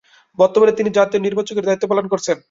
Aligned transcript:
বর্তমানে 0.37 0.71
তিনি 0.71 0.89
জাতীয় 0.89 1.21
নির্বাচকের 1.21 1.65
দায়িত্ব 1.65 1.85
পালন 1.87 2.05
করছেন। 2.07 2.37